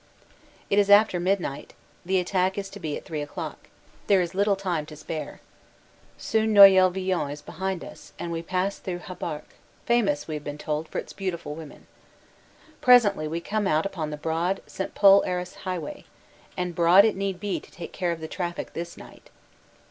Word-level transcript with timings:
It 0.71 0.79
is 0.79 0.89
after 0.89 1.19
midnight; 1.19 1.75
the 2.03 2.19
attack 2.19 2.57
is 2.57 2.71
to 2.71 2.79
be 2.79 2.97
at 2.97 3.05
three 3.05 3.21
o 3.21 3.27
clock; 3.27 3.67
there 4.07 4.19
is 4.19 4.33
little 4.33 4.55
time 4.55 4.83
to 4.87 4.95
spare. 4.95 5.41
Soon 6.17 6.53
Noyelle 6.53 6.89
Vion 6.91 7.31
is 7.31 7.43
behind 7.43 7.83
us 7.83 8.11
and 8.17 8.31
we 8.31 8.41
pass 8.41 8.79
through 8.79 8.97
Habarcq, 8.97 9.43
famous, 9.85 10.27
we 10.27 10.33
have 10.33 10.43
been 10.43 10.57
told, 10.57 10.87
for 10.87 10.97
its 10.97 11.13
beautiful 11.13 11.53
women. 11.53 11.85
Presently 12.81 13.27
we 13.27 13.41
come 13.41 13.67
out 13.67 13.85
upon 13.85 14.09
the 14.09 14.17
broad 14.17 14.63
St. 14.65 14.95
Pol 14.95 15.23
Arras 15.23 15.53
highway; 15.69 16.05
and 16.57 16.73
broad 16.73 17.05
it 17.05 17.15
need 17.15 17.39
be 17.39 17.59
to 17.59 17.69
take 17.69 17.93
care 17.93 18.11
of 18.11 18.21
the 18.21 18.27
traffic 18.27 18.73
this 18.73 18.97
night. 18.97 19.29